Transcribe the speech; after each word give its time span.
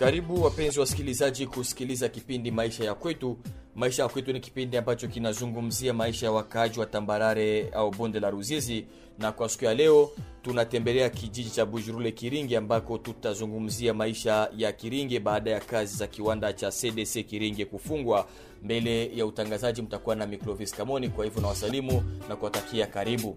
Karibu 0.00 0.42
wapenzi 0.42 0.80
wasikilizaji 0.80 1.46
kusikiliza 1.46 2.08
kipindi 2.08 2.50
maisha 2.50 2.84
ya 2.84 2.94
kwetu. 2.94 3.36
Maisha 3.74 4.02
ya 4.02 4.08
kwetu 4.08 4.32
ni 4.32 4.40
kipindi 4.40 4.76
ambacho 4.76 5.08
kinazungumzia 5.08 5.92
maisha 5.94 6.26
ya 6.26 6.32
wakaaji 6.32 6.80
wa 6.80 6.86
tambarare 6.86 7.68
au 7.72 7.90
bonde 7.90 8.20
la 8.20 8.30
Ruzizi, 8.30 8.84
na 9.18 9.32
kwa 9.32 9.48
siku 9.48 9.64
ya 9.64 9.74
leo 9.74 10.10
tunatembelea 10.42 11.10
kijiji 11.10 11.50
cha 11.50 11.66
Bujurule 11.66 12.12
Kiringi, 12.12 12.56
ambako 12.56 12.98
tutazungumzia 12.98 13.94
maisha 13.94 14.50
ya 14.56 14.72
Kiringe 14.72 15.20
baada 15.20 15.50
ya 15.50 15.60
kazi 15.60 15.96
za 15.96 16.06
kiwanda 16.06 16.52
cha 16.52 16.70
CDC 16.70 17.26
Kiringe 17.26 17.64
kufungwa. 17.64 18.26
Mbele 18.62 19.16
ya 19.16 19.26
utangazaji 19.26 19.82
mtakuwa 19.82 20.16
na 20.16 20.26
microvis 20.26 20.74
Kamoni, 20.74 21.08
kwa 21.08 21.24
hivyo 21.24 21.42
nawasalimu 21.42 22.02
na 22.28 22.36
kuwatakia 22.36 22.86
karibu. 22.86 23.36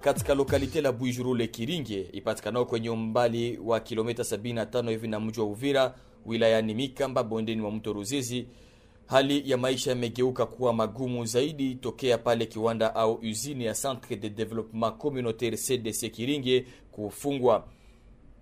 Katika 0.00 0.34
lokalite 0.34 0.80
la 0.80 0.92
Buijurule 0.92 1.46
Kiringe 1.46 2.06
ipatikanao 2.12 2.64
kwenye 2.66 2.90
umbali 2.90 3.58
wa 3.64 3.80
kilomita 3.80 4.22
75 4.22 4.90
hivi 4.90 5.08
na 5.08 5.20
mji 5.20 5.40
wa 5.40 5.46
Uvira 5.46 5.94
wilayani 6.26 6.74
Mikamba 6.74 7.22
bondeni 7.22 7.62
wa 7.62 7.70
mto 7.70 7.92
Ruzizi. 7.92 8.46
Hali 9.06 9.50
ya 9.50 9.56
maisha 9.56 9.90
yamegeuka 9.90 10.46
kuwa 10.46 10.72
magumu 10.72 11.24
zaidi 11.24 11.74
tokea 11.74 12.18
pale 12.18 12.46
kiwanda 12.46 12.94
au 12.94 13.14
usine 13.14 13.64
ya 13.64 13.74
Centre 13.74 14.16
de 14.16 14.30
Developpement 14.30 14.96
Communautaire 14.96 15.56
CDC 15.56 16.10
Kiringe 16.10 16.66
kufungwa. 16.92 17.64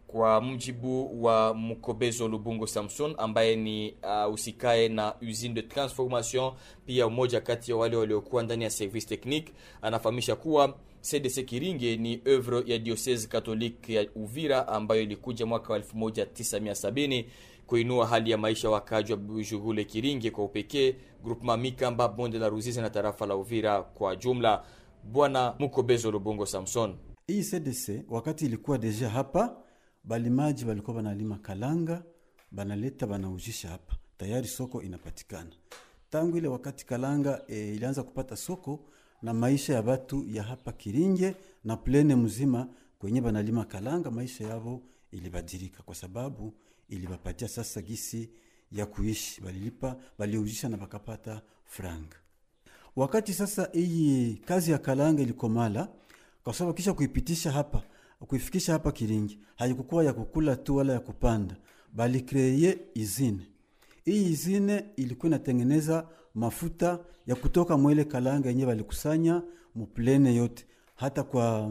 Kwa 0.09 0.41
mjibu 0.41 1.25
wa 1.25 1.55
Mkobezo 1.55 2.28
Lubungo 2.28 2.67
Samson 2.67 3.14
ambaye 3.19 3.56
ni 3.56 3.95
uh, 4.27 4.34
usikae 4.34 4.89
na 4.89 5.15
usine 5.31 5.55
de 5.55 5.62
transformation, 5.62 6.53
pia 6.87 7.06
umoja 7.06 7.41
kati 7.41 7.70
ya 7.70 7.77
wale 7.77 7.97
waliokuwa 7.97 8.42
ndani 8.42 8.65
ya 8.65 8.70
service 8.70 9.06
technique, 9.09 9.53
anafahamisha 9.83 10.37
kuwa 10.37 10.75
CDC 11.11 11.45
Kiringe 11.45 11.97
ni 11.97 12.20
oeuvre 12.27 12.62
ya 12.67 12.78
diocese 12.78 13.28
catholique 13.28 13.95
ya 13.95 14.06
Uvira 14.15 14.69
ambayo 14.69 15.03
ilikuja 15.03 15.47
mwaka 15.47 15.73
wa 15.73 15.78
1970 15.78 17.25
kuinua 17.67 18.06
hali 18.06 18.31
ya 18.31 18.39
maisha 18.39 18.70
wakaaji 18.70 19.12
wa 19.12 19.19
bujuhule 19.19 19.84
Kiringe 19.84 20.31
kwa 20.31 20.45
upekee, 20.45 20.95
groupement 21.25 21.61
Mikamba, 21.62 22.09
bonde 22.09 22.39
la 22.39 22.48
Ruzizi 22.48 22.81
na 22.81 22.91
tarafa 22.91 23.27
la 23.27 23.37
Uvira 23.37 23.83
kwa 23.83 24.17
jumla. 24.17 24.65
Bwana 25.05 25.55
Mukobezo 25.59 26.11
Lubungo 26.11 26.47
Samson: 26.47 26.95
hii 27.27 27.43
CDC 27.43 27.91
wakati 28.11 28.45
ilikuwa 28.45 28.78
deja 28.78 29.09
hapa, 29.09 29.56
balimaji 30.09 30.64
walikuwa 30.64 30.97
banalima 30.97 31.39
kalanga, 31.39 32.03
banaleta 32.51 33.06
banaujisha 33.06 33.69
hapa, 33.69 33.97
tayari 34.19 34.48
soko 34.48 34.83
inapatikana. 34.83 35.50
Tangu 36.11 36.37
ile 36.37 36.48
wakati 36.48 36.87
kalanga 36.87 37.42
e, 37.48 37.75
ilianza 37.75 38.03
kupata 38.03 38.37
soko 38.37 38.81
na 39.23 39.34
maisha 39.34 39.75
ya 39.75 39.83
batu 39.83 40.25
ya 40.28 40.42
hapa 40.42 40.73
Kiringe 40.73 41.34
na 41.65 41.77
plene 41.77 42.17
mzima 42.17 42.69
kwenye 42.98 43.20
banalima 43.20 43.65
kalanga, 43.65 44.11
maisha 44.11 44.45
yavo 44.45 44.83
ilibadilika 45.12 45.83
kwa 45.83 45.95
sababu 45.95 46.55
ilibapatia 46.89 47.49
sasa 47.49 47.83
gisi 47.83 48.31
ya 48.72 48.87
kuishi, 48.87 49.41
balilipa 49.41 49.97
baliuzisha 50.19 50.69
na 50.69 50.77
bakapata 50.77 51.43
franga. 51.65 52.16
Wakati 52.97 53.34
sasa 53.34 53.69
hii 53.72 54.34
kazi 54.34 54.71
ya 54.71 54.78
kalanga 54.78 55.22
ilikomala, 55.22 55.88
kwa 56.44 56.54
sababu 56.54 56.75
kisha 56.77 56.93
kuipitisha 56.93 57.53
hapa 57.53 57.83
kuifikisha 58.27 58.73
hapa 58.73 58.93
Kiringi 58.93 59.39
haikukuwa 59.56 60.05
ya 60.05 60.12
kukula 60.12 60.56
tu 60.56 60.77
wala 60.77 60.93
ya 60.93 61.01
kupanda, 61.01 61.56
bali 61.93 62.21
kreye 62.21 62.79
izine. 62.95 63.47
Hii 64.05 64.31
izine 64.31 64.84
ilikuwa 64.97 65.27
inatengeneza 65.29 66.09
mafuta 66.34 66.99
ya 67.27 67.34
kutoka 67.34 67.77
mwele 67.77 68.05
kalanga 68.05 68.49
yenye 68.49 68.65
walikusanya 68.65 69.43
muplene 69.75 70.34
yote, 70.34 70.67
hata 70.97 71.23
kwa 71.23 71.71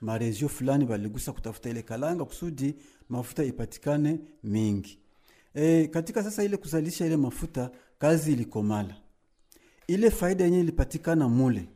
marezio 0.00 0.48
fulani 0.48 0.84
baligusa 0.84 1.32
kutafuta 1.32 1.70
ile 1.70 1.82
kalanga 1.82 2.24
kusudi 2.24 2.74
mafuta 3.08 3.44
ipatikane 3.44 4.18
mingi. 4.44 4.98
E, 5.54 5.86
katika 5.86 6.22
sasa 6.22 6.44
ile 6.44 6.56
kuzalisha 6.56 7.06
ile 7.06 7.16
mafuta 7.16 7.70
kazi 7.98 8.32
ilikomala, 8.32 8.94
ile 9.86 10.10
faida 10.10 10.44
yenye 10.44 10.60
ilipatikana 10.60 11.28
mule 11.28 11.68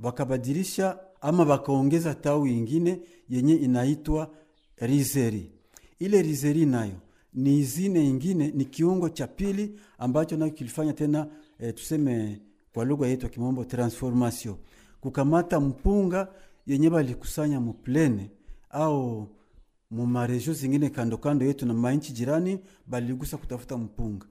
wakabadilisha 0.00 0.98
ama 1.20 1.44
wakaongeza 1.44 2.14
tawi 2.14 2.52
ingine 2.58 3.00
yenye 3.28 3.54
inaitwa 3.54 4.30
rizeri. 4.76 5.50
Ile 5.98 6.22
rizeri 6.22 6.66
nayo 6.66 6.94
ni 7.34 7.58
izine 7.58 8.04
ingine, 8.08 8.50
ni 8.54 8.64
kiungo 8.64 9.08
cha 9.08 9.26
pili 9.26 9.80
ambacho 9.98 10.36
nayo 10.36 10.50
kilifanya 10.52 10.92
tena 10.92 11.26
e, 11.58 11.72
tuseme 11.72 12.40
kwa 12.74 12.84
lugha 12.84 13.06
yetu 13.06 13.26
ya 13.26 13.30
kimombo 13.32 13.64
transformation, 13.64 14.54
kukamata 15.00 15.60
mpunga 15.60 16.28
yenye 16.66 16.90
balikusanya 16.90 17.60
muplene 17.60 18.30
au 18.70 19.28
mumarejo 19.90 20.52
zingine 20.52 20.90
kando 20.90 21.16
kando 21.18 21.46
yetu 21.46 21.66
na 21.66 21.74
mainchi 21.74 22.12
jirani, 22.12 22.58
baligusa 22.86 23.36
kutafuta 23.36 23.76
mpunga. 23.78 24.26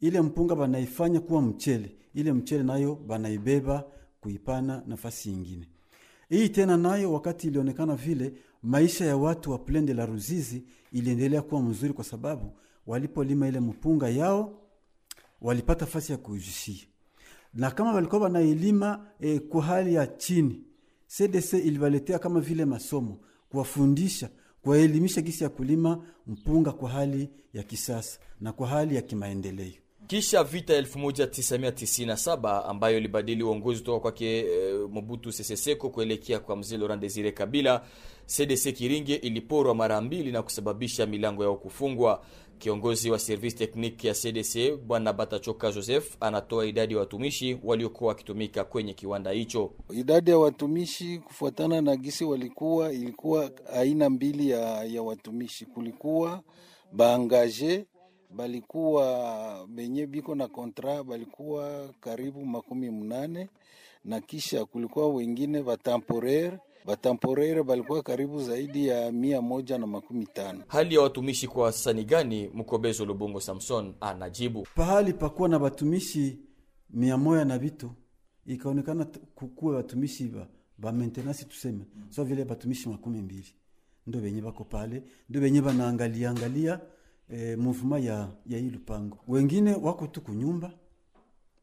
Ile 0.00 0.20
mpunga 0.20 0.56
banaifanya 0.56 1.20
kuwa 1.20 1.42
mchele, 1.42 1.96
ile 2.14 2.32
mchele 2.32 2.62
nayo 2.64 2.94
banaibeba 2.94 3.84
kuipana 4.20 4.82
nafasi 4.86 5.30
ingine. 5.32 5.68
Hii 6.28 6.48
tena 6.48 6.76
nayo 6.76 7.12
wakati 7.12 7.46
ilionekana 7.46 7.96
vile 7.96 8.32
maisha 8.62 9.04
ya 9.04 9.16
watu 9.16 9.50
wa 9.50 9.58
plende 9.58 9.94
la 9.94 10.06
Ruzizi 10.06 10.64
iliendelea 10.92 11.42
kuwa 11.42 11.62
mzuri, 11.62 11.92
kwa 11.92 12.04
sababu 12.04 12.56
walipolima 12.86 13.48
ile 13.48 13.60
mpunga 13.60 14.08
yao 14.08 14.60
walipata 15.40 15.86
fasi 15.86 16.12
ya 16.12 16.18
kuujishia, 16.18 16.84
na 17.54 17.70
kama 17.70 17.92
walikuwa 17.94 18.20
wanailima 18.20 19.06
e, 19.20 19.38
kwa 19.38 19.62
hali 19.62 19.94
ya 19.94 20.06
chini, 20.06 20.64
CDC 21.16 21.52
iliwaletea 21.52 22.18
kama 22.18 22.40
vile 22.40 22.64
masomo, 22.64 23.20
kuwafundisha, 23.48 24.30
kuwaelimisha 24.62 25.20
gisi 25.22 25.44
ya 25.44 25.50
kulima 25.50 26.06
mpunga 26.26 26.72
kwa 26.72 26.90
hali 26.90 27.30
ya 27.52 27.62
kisasa 27.62 28.18
na 28.40 28.52
kwa 28.52 28.68
hali 28.68 28.94
ya 28.96 29.02
kimaendeleo. 29.02 29.72
Kisha 30.06 30.44
vita 30.44 30.80
1997 30.80 32.64
ambayo 32.68 32.98
ilibadili 32.98 33.42
uongozi 33.42 33.78
kutoka 33.80 34.00
kwake 34.00 34.38
e, 34.38 34.72
Mobutu 34.90 35.32
Sese 35.32 35.56
Seko 35.56 35.90
kuelekea 35.90 36.38
kwa 36.38 36.56
mzee 36.56 36.76
Laurent 36.76 37.00
Desire 37.02 37.32
Kabila, 37.32 37.84
CDC 38.26 38.72
Kiringe 38.72 39.14
iliporwa 39.14 39.74
mara 39.74 40.00
mbili 40.00 40.32
na 40.32 40.42
kusababisha 40.42 41.06
milango 41.06 41.42
yao 41.42 41.56
kufungwa. 41.56 42.22
Kiongozi 42.58 43.10
wa 43.10 43.18
service 43.18 43.56
technique 43.56 44.08
ya 44.08 44.14
CDC 44.14 44.76
Bwana 44.86 45.12
Batachoka 45.12 45.72
Joseph 45.72 46.16
anatoa 46.20 46.66
idadi 46.66 46.94
ya 46.94 47.00
watumishi 47.00 47.58
waliokuwa 47.64 48.08
wakitumika 48.08 48.64
kwenye 48.64 48.94
kiwanda 48.94 49.30
hicho. 49.30 49.72
Idadi 49.90 50.30
ya 50.30 50.38
watumishi 50.38 51.18
kufuatana 51.18 51.80
na 51.80 51.96
gisi 51.96 52.24
walikuwa, 52.24 52.92
ilikuwa 52.92 53.50
aina 53.72 54.10
mbili 54.10 54.50
ya, 54.50 54.84
ya 54.84 55.02
watumishi. 55.02 55.66
Kulikuwa 55.66 56.42
baangaje 56.92 57.86
balikuwa 58.36 59.66
benye 59.68 60.06
biko 60.06 60.34
na 60.34 60.48
kontra 60.48 61.04
balikuwa 61.04 61.88
karibu 62.00 62.46
makumi 62.46 62.90
mnane 62.90 63.48
na 64.04 64.20
kisha 64.20 64.64
kulikuwa 64.64 65.08
wengine 65.08 65.62
batamporere 65.62 66.58
batamporere 66.86 67.62
balikuwa 67.62 68.02
karibu 68.02 68.42
zaidi 68.42 68.86
ya 68.86 69.12
mia 69.12 69.42
moja 69.42 69.78
na 69.78 69.86
makumi 69.86 70.26
tano. 70.26 70.62
Hali 70.68 70.94
ya 70.94 71.00
watumishi 71.00 71.48
kwa 71.48 71.72
sasa 71.72 71.92
ni 71.92 72.04
gani? 72.04 72.50
Mkobezo 72.54 73.04
Lubungo 73.04 73.40
Samson 73.40 73.94
anajibu. 74.00 74.66
Pahali 74.74 75.12
pakuwa 75.12 75.48
na 75.48 75.58
batumishi 75.58 76.38
mia 76.90 77.16
moja 77.16 77.44
na 77.44 77.58
vitu 77.58 77.90
ikaonekana 78.46 79.04
kukuwa 79.34 79.76
watumishi 79.76 80.24
ba, 80.24 80.48
ba 80.78 80.92
maintenance 80.92 81.44
tuseme 81.44 81.84
so 82.10 82.24
vile 82.24 82.44
batumishi 82.44 82.88
makumi 82.88 83.20
mbili 83.22 83.54
ndo 84.06 84.20
benye 84.20 84.40
bako 84.42 84.64
pale, 84.64 85.02
ndo 85.28 85.40
venye 85.40 85.60
banaangalia 85.60 86.30
angalia 86.30 86.80
E, 87.28 87.56
muvuma 87.56 87.98
ya, 87.98 88.32
ya 88.46 88.58
hii 88.58 88.70
lupango. 88.70 89.18
Wengine 89.28 89.74
wako 89.74 90.06
tu 90.06 90.20
kunyumba 90.20 90.72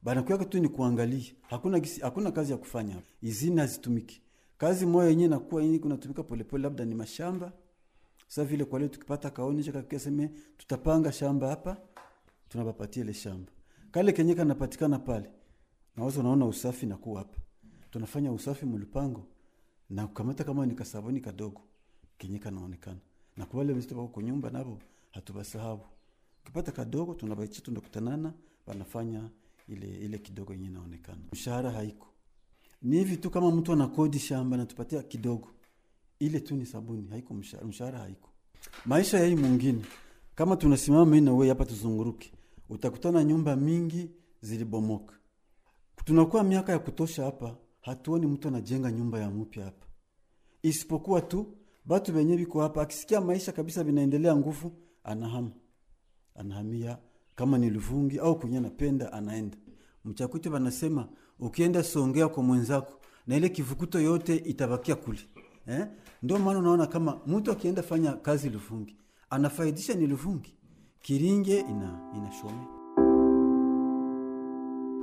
banakuaka 0.03 0.45
tu 0.45 0.59
ni 0.59 0.67
kuangalia, 0.69 1.33
hakuna 1.41 1.79
gisi, 1.79 2.01
hakuna 2.01 2.31
kazi 2.31 2.51
ya 2.51 2.57
kufanya. 2.57 3.01
Izini 3.21 3.57
hazitumiki 3.59 4.21
kazi 4.57 4.85
moja 4.85 5.09
yenyewe 5.09 5.29
nakuwa 5.29 5.61
yenyewe 5.61 5.79
kunatumika 5.79 6.23
polepole, 6.23 6.63
labda 6.63 6.85
ni 6.85 6.95
mashamba. 6.95 7.53
Sasa 8.27 8.45
vile 8.45 8.65
kwa 8.65 8.79
leo 8.79 8.87
tukipata 8.87 9.29
kaoni 9.29 9.63
cha 9.63 9.71
kakiseme 9.71 10.31
tutapanga 10.57 11.11
shamba 11.11 11.47
hapa, 11.49 11.77
tunabapatia 12.49 13.03
ile 13.03 13.13
shamba 13.13 13.51
kale 13.91 14.11
kenye 14.11 14.35
kanapatikana 14.35 14.99
pale, 14.99 15.31
na 15.95 16.03
wazo 16.03 16.23
naona 16.23 16.45
usafi 16.45 16.85
na 16.85 16.97
kuwa 16.97 17.19
hapa 17.19 17.37
tunafanya 17.91 18.31
usafi 18.31 18.65
mlupango 18.65 19.27
na 19.89 20.07
kukamata 20.07 20.43
kama 20.43 20.65
ni 20.65 20.75
kasabuni 20.75 21.21
kadogo 21.21 21.61
kenye 22.17 22.39
kanaonekana 22.39 22.99
na 23.37 23.45
kwa 23.45 23.59
wale 23.59 23.73
watu 23.73 23.99
wako 23.99 24.21
nyumba 24.21 24.49
nabo 24.49 24.79
hatubasahau 25.11 25.85
kipata 26.43 26.71
kadogo 26.71 27.13
tunabaicha 27.13 27.61
tunakutanana 27.61 28.33
wanafanya 28.67 29.29
ile 29.67 29.87
ile 29.97 30.17
kidogo 30.17 30.53
yenye 30.53 30.67
inaonekana. 30.67 31.21
Mshahara 31.33 31.71
haiko. 31.71 32.07
Ni 32.81 32.97
hivi 32.97 33.17
tu 33.17 33.29
kama 33.29 33.51
mtu 33.51 33.73
anakodi 33.73 34.19
shamba 34.19 34.57
natupatia 34.57 35.03
kidogo. 35.03 35.47
Ile 36.19 36.39
tu 36.39 36.55
ni 36.55 36.65
sabuni 36.65 37.07
haiko 37.07 37.33
mshahara, 37.33 37.67
mshahara 37.67 37.99
haiko. 37.99 38.29
Maisha 38.85 39.19
yai 39.19 39.35
mwingine 39.35 39.85
kama 40.35 40.55
tunasimama 40.55 41.05
mimi 41.05 41.21
na 41.21 41.33
wewe 41.33 41.49
hapa 41.49 41.65
tuzunguruke 41.65 42.31
utakutana 42.69 43.23
nyumba 43.23 43.55
mingi 43.55 44.11
zilibomoka. 44.41 45.15
Tunakuwa 46.05 46.43
miaka 46.43 46.71
ya 46.71 46.79
kutosha 46.79 47.23
hapa 47.23 47.57
hatuoni 47.81 48.25
mtu 48.27 48.47
anajenga 48.47 48.91
nyumba 48.91 49.19
ya 49.19 49.29
mpya 49.29 49.65
hapa. 49.65 49.85
Isipokuwa 50.63 51.21
tu 51.21 51.57
batu 51.85 52.13
benye 52.13 52.37
biko 52.37 52.61
hapa 52.61 52.81
akisikia 52.81 53.21
maisha 53.21 53.51
kabisa 53.51 53.83
vinaendelea 53.83 54.35
nguvu 54.35 54.71
anahama 55.03 55.51
anahamia 56.35 56.97
kama 57.35 57.57
ni 57.57 57.69
Luvungi 57.69 58.19
au 58.19 58.39
kwenye 58.39 58.57
anapenda 58.57 59.13
anaenda 59.13 59.57
mchakuti 60.05 60.49
wanasema 60.49 61.07
ukienda 61.39 61.83
songea 61.83 62.27
kwa 62.27 62.43
mwenzako 62.43 62.93
na 63.27 63.37
ile 63.37 63.49
kivukuto 63.49 63.99
yote 63.99 64.35
itabakia 64.35 64.95
kule 64.95 65.19
eh? 65.67 65.87
ndio 66.23 66.39
maana 66.39 66.59
unaona 66.59 66.87
kama 66.87 67.19
mtu 67.27 67.51
akienda 67.51 67.83
fanya 67.83 68.13
kazi 68.13 68.49
Luvungi 68.49 68.95
anafaidisha 69.29 69.93
ni 69.93 70.07
Luvungi 70.07 70.55
Kiringe 71.01 71.59
ina 71.59 71.99
inashome 72.17 72.67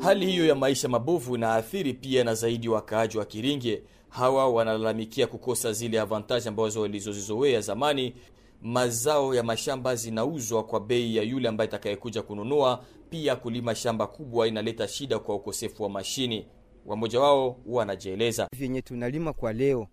Hali 0.03 0.27
hiyo 0.27 0.47
ya 0.47 0.55
maisha 0.55 0.89
mabovu 0.89 1.35
inaathiri 1.37 1.95
pia 1.95 2.25
na 2.25 2.35
zaidi 2.35 2.69
wakaaji 2.69 3.19
wa 3.19 3.25
Kiringe. 3.25 3.83
Hawa 4.09 4.49
wanalalamikia 4.49 5.27
kukosa 5.27 5.73
zile 5.73 6.01
avantaji 6.01 6.49
ambazo 6.49 6.81
walizozizoea 6.81 7.61
zamani. 7.61 8.15
Mazao 8.63 9.35
ya 9.35 9.43
mashamba 9.43 9.95
zinauzwa 9.97 10.65
kwa 10.65 10.81
bei 10.81 11.17
ya 11.17 11.23
yule 11.23 11.49
ambaye 11.49 11.69
atakayekuja 11.69 12.23
kununua. 12.23 12.85
Pia 13.11 13.37
kulima 13.37 13.75
shamba 13.75 14.07
kubwa 14.07 14.49
inaleta 14.49 14.89
shida 14.89 15.19
kwa 15.19 15.35
ukosefu 15.35 15.83
wa 15.83 15.89
mashini. 15.91 16.47
Wamoja 16.87 17.21
wao 17.21 17.51
huwa 17.51 17.83
anajieleza, 17.83 18.49
vyenye 18.57 18.83
tunalima 18.83 19.33
kwa 19.33 19.53
leo 19.53 19.89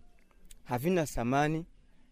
havina 0.63 1.05
thamani 1.05 1.65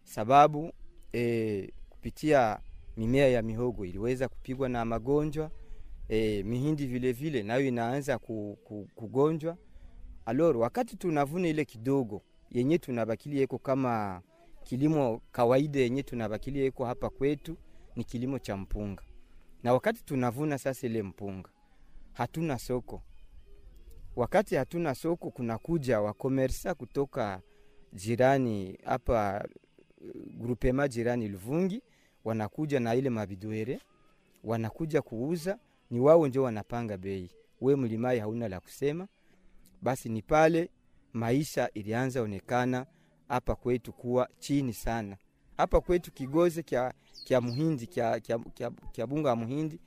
sababu 0.04 0.72
e, 1.12 1.72
kupitia 1.90 2.58
mimea 2.96 3.28
ya 3.28 3.42
mihogo 3.42 3.84
iliweza 3.84 4.28
kupigwa 4.28 4.68
na 4.68 4.84
magonjwa 4.84 5.50
e, 6.08 6.42
mihindi 6.42 6.86
vile 6.86 7.12
vile 7.12 7.42
nayo 7.42 7.66
inaanza 7.66 8.18
ku, 8.18 8.58
ku, 8.64 8.88
kugonjwa 8.94 9.56
aloro 10.26 10.60
wakati 10.60 10.96
tunavuna 10.96 11.48
ile 11.48 11.64
kidogo 11.64 12.22
yenye 12.50 12.78
tunabakilia 12.78 13.40
yeko 13.40 13.58
kama 13.58 14.22
kilimo 14.64 15.20
kawaida 15.32 15.80
yenye 15.80 16.02
tunabakilia 16.02 16.64
iko 16.64 16.84
hapa 16.84 17.10
kwetu 17.10 17.56
ni 17.96 18.04
kilimo 18.04 18.38
cha 18.38 18.56
mpunga 18.56 19.02
na 19.62 19.72
wakati 19.72 20.04
tunavuna 20.04 20.58
sasa 20.58 20.86
ile 20.86 21.02
mpunga 21.02 21.50
hatuna 22.12 22.58
soko 22.58 23.02
wakati 24.16 24.54
hatuna 24.54 24.94
soko 24.94 25.30
kunakuja 25.30 26.00
wakomersa 26.00 26.74
kutoka 26.74 27.40
jirani 27.92 28.78
hapa 28.84 29.48
grupema 30.38 30.88
jirani 30.88 31.28
Luvungi 31.28 31.82
wanakuja 32.24 32.80
na 32.80 32.94
ile 32.94 33.10
mabidwere 33.10 33.80
wanakuja 34.44 35.02
kuuza, 35.02 35.58
ni 35.90 36.00
wao 36.00 36.28
ndio 36.28 36.42
wanapanga 36.42 36.96
bei. 36.98 37.30
We 37.60 37.76
mlimai 37.76 38.18
hauna 38.18 38.48
la 38.48 38.60
kusema. 38.60 39.08
Basi 39.82 40.08
ni 40.08 40.22
pale 40.22 40.70
maisha 41.12 41.70
ilianza 41.74 42.22
onekana 42.22 42.86
hapa 43.28 43.54
kwetu 43.54 43.92
kuwa 43.92 44.28
chini 44.38 44.72
sana. 44.72 45.16
Hapa 45.56 45.80
kwetu 45.80 46.12
kigozi 46.12 46.62
kya, 46.62 46.94
kya 47.24 47.40
muhindi 47.40 47.86
kya, 47.86 48.20
kya, 48.20 48.38
kya, 48.38 48.70
kya 48.92 49.06
bunga 49.06 49.28
ya 49.30 49.36
muhindi 49.36 49.80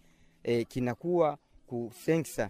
e, 0.44 0.66
kinakuwa 0.66 1.38
ku 1.68 1.92
sengsa 2.06 2.50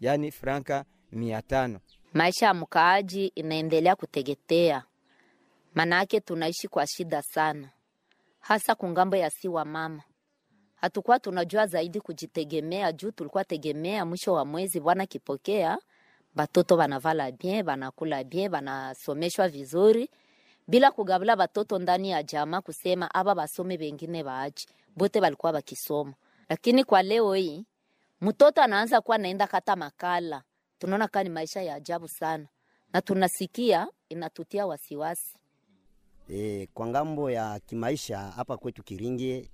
yani 0.00 0.30
franka 0.30 0.84
mia 1.12 1.42
tano. 1.42 1.80
Maisha 2.12 2.46
ya 2.46 2.54
mkaaji 2.54 3.26
inaendelea 3.26 3.96
kutegetea, 3.96 4.84
manake 5.74 6.20
tunaishi 6.20 6.68
kwa 6.68 6.86
shida 6.86 7.22
sana, 7.22 7.70
hasa 8.40 8.74
kungambo 8.74 9.16
ya 9.16 9.30
siwa 9.30 9.64
mama. 9.64 10.02
Hatukuwa 10.74 11.18
tunajua 11.20 11.66
zaidi 11.66 12.00
kujitegemea, 12.00 12.92
juu 12.92 13.10
tulikuwa 13.10 13.44
tegemea 13.44 14.04
mwisho 14.04 14.32
wa 14.32 14.44
mwezi 14.44 14.80
bwana 14.80 15.06
kipokea, 15.06 15.78
batoto 16.34 16.76
banavala 16.76 17.30
bien, 17.32 17.62
banakula 17.64 18.24
bien, 18.24 18.48
banasomeshwa 18.50 19.48
vizuri 19.48 20.10
bila 20.68 20.90
kugabula 20.90 21.36
batoto 21.36 21.78
ndani 21.78 22.10
ya 22.10 22.22
jama 22.22 22.60
kusema 22.60 23.14
aba 23.14 23.34
basome 23.34 23.78
bengine 23.78 24.24
baaji, 24.24 24.66
bote 24.96 25.20
balikuwa 25.20 25.52
bakisoma. 25.52 26.14
Lakini 26.48 26.84
kwa 26.84 27.02
leo 27.02 27.34
hii 27.34 27.66
mtoto 28.20 28.62
anaanza 28.62 29.00
kuwa 29.00 29.18
naenda 29.18 29.46
kata 29.46 29.76
makala 29.76 30.42
tunaona 30.78 31.08
kani 31.08 31.30
maisha 31.30 31.62
ya 31.62 31.74
ajabu 31.74 32.08
sana 32.08 32.46
na 32.92 33.02
tunasikia 33.02 33.88
inatutia 34.08 34.66
wasiwasi. 34.66 35.34
E, 36.30 36.68
kwa 36.74 36.86
ng'ambo 36.86 37.30
ya 37.30 37.60
kimaisha 37.60 38.18
hapa 38.18 38.56
kwetu 38.56 38.82
Kiringe, 38.82 39.50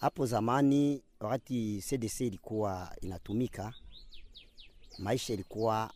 hapo 0.00 0.26
zamani 0.26 1.02
wakati 1.20 1.82
CDC 1.88 2.20
ilikuwa 2.20 2.96
inatumika, 3.00 3.72
maisha 5.04 5.32
ilikuwa 5.34 5.90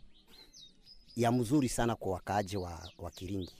ya 1.16 1.32
mzuri 1.32 1.68
sana 1.68 1.96
kwa 1.96 2.12
wakaaji 2.12 2.56
wa, 2.56 2.90
wa 2.98 3.10
Kiringi, 3.10 3.56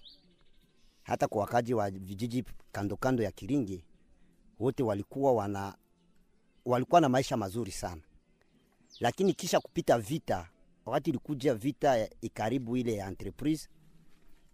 hata 1.02 1.28
kwa 1.28 1.40
wakaaji 1.40 1.74
wa 1.74 1.90
vijiji 1.90 2.44
kando 2.72 2.96
kando 2.96 3.22
ya 3.22 3.30
Kiringi 3.32 3.84
wote 4.58 4.82
walikuwa 4.82 5.32
wana 5.32 5.74
walikuwa 6.64 7.00
na 7.00 7.08
maisha 7.08 7.36
mazuri 7.36 7.72
sana. 7.72 8.02
Lakini 9.00 9.34
kisha 9.34 9.60
kupita 9.60 9.98
vita, 9.98 10.48
wakati 10.86 11.10
ilikuja 11.10 11.54
vita 11.54 12.08
ikaribu 12.20 12.76
ile 12.76 12.94
ya 12.94 13.08
entreprise 13.08 13.68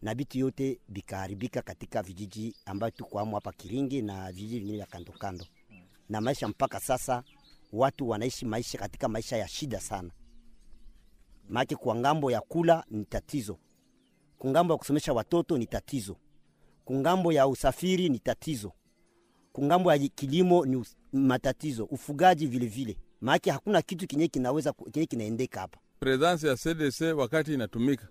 na 0.02 0.14
vitu 0.14 0.38
yote 0.38 0.80
vikaharibika 0.88 1.62
katika 1.62 2.02
vijiji 2.02 2.56
ambayo 2.66 2.90
tuko 2.90 3.20
amo 3.20 3.36
hapa 3.36 3.52
Kiringi 3.52 4.02
na 4.02 4.32
vijiji 4.32 4.58
vingine 4.58 4.76
vya 4.76 4.86
kando 4.86 5.12
kando, 5.12 5.46
na 6.08 6.20
maisha 6.20 6.48
mpaka 6.48 6.80
sasa 6.80 7.24
watu 7.72 8.08
wanaishi 8.08 8.44
maisha 8.46 8.78
katika 8.78 9.08
maisha 9.08 9.36
ya 9.36 9.48
shida 9.48 9.80
sana. 9.80 10.10
Maana 11.48 11.76
kwa 11.76 11.94
ng'ambo 11.96 12.30
ya 12.30 12.40
kula 12.40 12.84
ni 12.90 13.04
tatizo, 13.04 13.58
kungambo 14.38 14.72
ya 14.74 14.78
kusomesha 14.78 15.12
watoto 15.12 15.58
ni 15.58 15.66
tatizo, 15.66 16.16
kungambo 16.84 17.32
ya 17.32 17.46
usafiri 17.48 18.08
ni 18.08 18.18
tatizo, 18.18 18.72
kungambo 19.52 19.92
ya 19.92 19.98
kilimo 19.98 20.66
ni 20.66 20.84
matatizo, 21.12 21.84
ufugaji 21.84 22.46
vile 22.46 22.66
vile. 22.66 22.96
Maake 23.20 23.50
hakuna 23.50 23.82
kitu 23.82 24.06
kinye 24.06 24.28
kinaweza 24.28 24.72
kinye 24.72 25.06
kinaendeka 25.06 25.60
hapa. 25.60 25.78
presence 26.00 26.48
ya 26.48 26.56
CDC 26.56 27.00
wakati 27.18 27.54
inatumika 27.54 28.08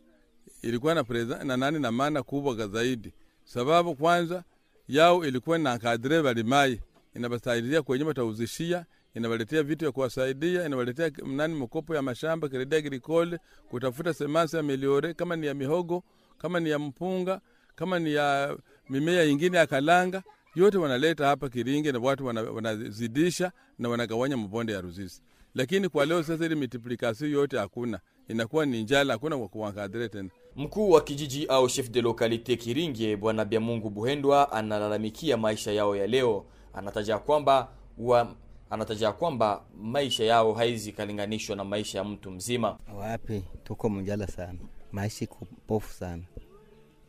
ilikuwa 0.62 0.96
na, 0.96 1.04
presence 1.04 1.44
na 1.44 1.58
nani 1.58 1.80
na 1.80 1.92
maana 1.92 2.24
kubwa 2.24 2.68
zaidi, 2.68 3.14
sababu 3.44 3.96
kwanza 3.96 4.44
yao 4.88 5.26
ilikuwa 5.26 5.58
na 5.58 5.78
kadre 5.80 6.22
balimai. 6.22 6.82
Inabasaidia 7.16 7.82
kwenye 7.82 8.06
batauzishia, 8.06 8.86
inawaletea 9.16 9.64
vitu 9.64 9.86
ya 9.86 9.92
kuwasaidia, 9.92 10.66
inawaletea 10.66 11.12
nani 11.26 11.56
mkopo 11.56 11.96
ya 11.96 12.02
mashamba 12.02 12.50
kredi 12.50 12.76
agricole, 12.76 13.40
kutafuta 13.70 14.14
semasi 14.14 14.56
ya 14.56 14.64
meliore, 14.64 15.14
kama 15.14 15.36
ni 15.36 15.48
ya 15.48 15.54
mihogo, 15.54 16.04
kama 16.38 16.60
ni 16.60 16.70
ya 16.70 16.80
mpunga, 16.80 17.42
kama 17.76 18.00
ni 18.00 18.14
ya 18.14 18.58
mimea 18.90 19.24
ingine 19.24 19.58
ya 19.58 19.68
kalanga, 19.68 20.24
yote 20.56 20.78
wanaleta 20.78 21.28
hapa 21.28 21.50
Kiringe 21.50 21.92
na 21.92 22.00
watu 22.00 22.26
wana- 22.26 22.42
wanazidisha 22.42 23.52
na 23.80 23.90
wanagawanya 23.90 24.38
mbonde 24.38 24.74
ya 24.74 24.82
Ruzizi. 24.82 25.22
Lakini 25.56 25.90
kwa 25.90 26.06
leo 26.06 26.24
sasa 26.24 26.46
ile 26.46 26.56
multiplication 26.56 27.32
yote 27.32 27.58
hakuna, 27.58 28.00
inakuwa 28.28 28.66
ni 28.66 28.84
njala, 28.84 29.14
hakuna 29.14 29.38
kwa 29.38 29.48
kuankadre 29.48 30.10
tena. 30.10 30.30
Mkuu 30.56 30.90
wa 30.92 31.02
kijiji 31.02 31.46
au 31.46 31.70
chef 31.70 31.90
de 31.92 32.02
localite 32.02 32.56
Kiringe 32.56 33.16
Bwana 33.18 33.46
Byamungu 33.46 33.90
Buhendwa 33.90 34.52
analalamikia 34.52 35.38
maisha 35.38 35.72
yao 35.72 35.96
ya 35.96 36.08
leo. 36.08 36.46
Anataja 36.74 37.18
kwamba 37.18 37.72
wa, 37.98 38.36
anataja 38.74 39.12
kwamba 39.12 39.66
maisha 39.82 40.24
yao 40.24 40.54
haizi 40.54 40.92
kalinganishwa 40.92 41.56
na 41.56 41.64
maisha 41.64 41.98
ya 41.98 42.04
mtu 42.04 42.32
mzima. 42.32 42.78
Wapi, 42.96 43.44
tuko 43.64 43.90
mjala 43.90 44.28
sana, 44.28 44.60
maisha 44.92 45.26
iko 45.26 45.48
pofu 45.68 45.94
sana, 45.94 46.24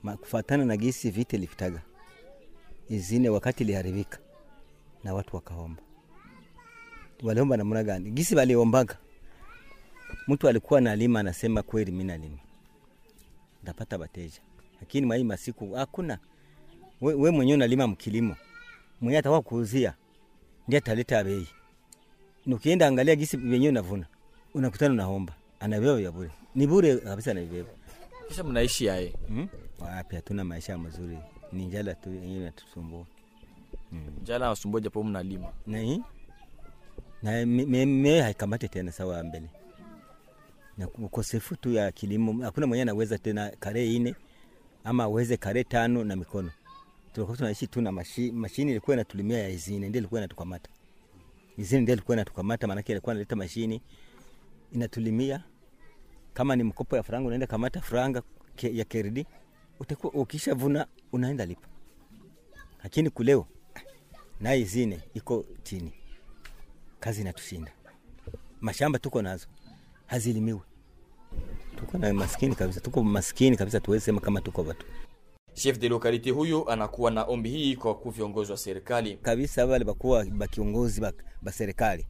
Ma, 0.02 0.16
kufatana 0.16 0.64
na 0.64 0.76
gisi 0.76 1.11
vite 1.11 1.38
lifitaga 1.38 1.83
izine 2.88 3.28
wakati 3.28 3.64
liharibika 3.64 4.18
na 5.04 5.14
watu 5.14 5.37
wakaomba. 5.37 5.83
Waliomba 7.23 7.56
namna 7.56 7.83
gani? 7.83 8.11
Gisi 8.11 8.37
waliombaga, 8.37 8.99
mtu 10.28 10.49
alikuwa 10.49 10.80
nalima 10.80 11.21
anasema 11.21 11.62
kweli, 11.62 11.90
mimi 11.92 12.04
nalima 12.04 12.38
ndapata 13.62 13.99
bateja, 13.99 14.40
lakini 14.80 15.06
mai 15.06 15.25
masiku 15.25 15.73
hakuna. 15.75 16.18
We, 17.00 17.14
we 17.14 17.30
mwenyewe 17.30 17.56
unalima 17.56 17.87
mkilimo, 17.87 18.37
mwenyewe 19.00 19.18
atakuwa 19.18 19.42
kuuzia 19.42 19.94
ndiye 20.68 20.78
ataleta 20.78 21.25
bei. 21.25 21.49
Nukienda 22.47 22.87
angalia 22.87 23.16
gisi 23.16 23.37
wenyewe 23.37 23.68
unavuna, 23.68 24.06
unakutana 24.54 24.94
unaomba, 24.94 25.33
anabeba 25.61 26.00
ya 26.00 26.12
bure, 26.12 26.30
ni 26.54 26.66
bure 26.66 26.97
kabisa, 26.97 27.30
anabeba 27.30 27.68
Kisha 28.28 28.44
mnaishi 28.44 28.85
yaye. 28.85 29.14
hmm? 29.28 29.49
Wapi, 29.78 30.16
hatuna 30.16 30.44
maisha 30.44 30.78
mazuri, 30.78 31.18
ni 31.52 31.66
njala 31.66 31.94
tu 31.94 32.11
yenyewe 32.14 32.40
inatusumbua 32.40 33.06
Jala 34.23 34.49
nasumbua 34.49 34.80
japo 34.80 35.04
mnalima. 35.04 35.52
na 35.66 35.78
hii 35.78 36.02
na 37.23 37.47
mimi 37.47 37.66
me- 37.66 37.87
me 37.87 38.21
haikamate 38.21 38.68
tena 38.68 38.92
sawa 38.92 39.23
mbele 39.25 39.49
na 40.78 40.88
ukosefu 40.88 41.56
tu 41.56 41.73
ya 41.73 41.92
kilimo. 41.92 42.42
Hakuna 42.44 42.66
mwenye 42.66 42.83
anaweza 42.83 43.18
tena 43.18 43.50
kare 43.61 43.94
ine 43.94 44.14
ama 44.85 45.04
aweze 45.04 45.37
kare 45.37 45.64
tano 45.64 46.04
na 46.04 46.16
mikono 46.16 46.50
tulikuwa 47.14 47.37
tunaishi 47.37 47.66
tu 47.66 47.80
na 47.80 47.92
mashi, 47.92 48.33
mashini 48.33 48.71
ilikuwa 48.71 48.94
inatulimia 48.97 49.38
ya 49.38 49.49
izini 49.49 49.88
ndio 49.88 49.99
ilikuwa 49.99 50.21
inatukamata. 50.21 50.71
Izini 51.59 51.83
ndio 51.83 51.92
ilikuwa 51.92 52.16
inatukamata 52.16 52.66
maanake 52.66 52.92
ilikuwa 52.92 53.14
inaleta 53.14 53.37
mashini 53.37 53.83
inatulimia. 54.73 55.44
Kama 56.35 56.56
ni 56.56 56.62
mkopo 56.62 56.97
ya 56.97 57.02
franga 57.02 57.26
unaenda 57.26 57.47
kamata 57.47 57.80
franga 57.80 58.23
ke, 58.56 58.76
ya 58.76 58.85
kerdi 58.85 59.26
utakuwa 59.80 60.12
ukishavuna 60.12 60.87
unaenda 61.12 61.47
lipa. 61.47 61.68
Lakini 62.83 63.11
kuleo 63.11 63.47
na 64.40 64.54
izini 64.54 65.00
iko 65.14 65.44
chini. 65.62 65.92
Kazi 67.00 67.21
inatushinda. 67.21 67.73
Mashamba 68.61 68.99
tuko 68.99 69.23
nazo 69.23 69.47
hazilimiwi, 70.06 70.61
tuko 71.76 71.99
na 71.99 72.14
maskini 72.14 72.54
kabisa 72.54 72.80
tuko 72.80 73.04
maskini 73.04 73.56
kabisa 73.56 73.80
tuwezi 73.80 74.04
sema 74.04 74.21
kama 74.21 74.40
tuko 74.40 74.62
watu 74.62 74.87
Chef 75.54 75.78
de 75.78 75.88
localité 75.88 76.30
huyu 76.30 76.70
anakuwa 76.70 77.11
na 77.11 77.25
ombi 77.25 77.50
hii 77.50 77.76
kwa 77.76 77.90
wakuu 77.90 78.11
viongozi 78.11 78.52
wa 78.52 78.58
serikali. 78.58 79.16
kabisa 79.23 79.66
wale 79.66 79.84
bakuwa 79.84 80.25
bakiongozi 80.25 81.00
ba, 81.00 81.12
ba 81.42 81.52
serikali 81.52 82.06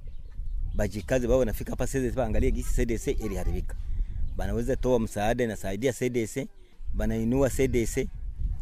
bajikazi 0.74 1.28
bao 1.28 1.44
nafika 1.44 1.70
hapa 1.70 1.86
CDC 1.86 2.14
baangalie 2.14 2.50
gisi 2.50 2.74
CDC 2.86 3.06
iliharibika, 3.06 3.76
banaweza 4.36 4.76
toa 4.76 5.00
msaada, 5.00 5.44
inasaidia 5.44 5.92
CDC, 5.92 6.46
banainua 6.94 7.50
CDC 7.50 8.08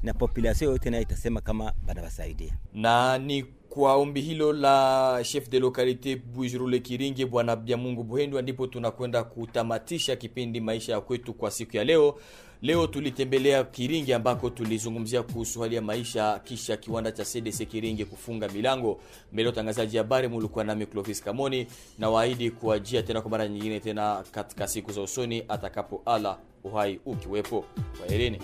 na 0.03 0.15
population 0.15 0.71
yote 0.71 0.91
nayo 0.91 1.03
itasema 1.03 1.41
kama 1.41 1.73
banawasaidia. 1.87 2.53
na 2.75 3.19
ni 3.19 3.43
kwa 3.69 3.95
ombi 3.95 4.21
hilo 4.21 4.53
la 4.53 5.21
chef 5.25 5.49
de 5.51 5.59
localité 5.61 6.17
Bujirule 6.17 6.79
Kiringe 6.81 7.27
bwana 7.27 7.57
Byamungu 7.57 8.05
Buhendwa 8.05 8.43
ndipo 8.43 8.67
tunakwenda 8.67 9.25
kutamatisha 9.25 10.17
kipindi 10.17 10.61
maisha 10.61 10.93
ya 10.93 11.01
kwetu 11.01 11.35
kwa 11.35 11.51
siku 11.51 11.77
ya 11.77 11.85
leo. 11.85 12.19
Leo 12.63 12.87
tulitembelea 12.87 13.65
Kiringi 13.65 14.13
ambako 14.13 14.51
tulizungumzia 14.51 15.23
kuhusu 15.23 15.61
hali 15.61 15.75
ya 15.75 15.83
maisha 15.83 16.39
kisha 16.39 16.77
kiwanda 16.77 17.13
cha 17.13 17.25
CDC 17.25 17.67
Kiringi 17.69 18.05
kufunga 18.05 18.49
milango. 18.49 19.01
Mbele 19.33 19.49
utangazaji 19.49 19.97
habari 19.97 20.29
mulikuwa 20.29 20.65
nami 20.65 20.87
Clovis 20.87 21.23
Kamoni 21.23 21.67
na 21.99 22.11
waahidi 22.11 22.51
kuajia 22.51 23.03
tena 23.03 23.21
kwa 23.21 23.31
mara 23.31 23.49
nyingine 23.49 23.81
tena 23.81 24.25
katika 24.31 24.69
siku 24.69 24.93
za 24.93 25.03
usoni 25.03 25.45
atakapo 25.49 26.03
ala 26.07 26.39
uhai 26.65 27.01
ukiwepo. 27.07 27.65
Kwaherini. 27.99 28.39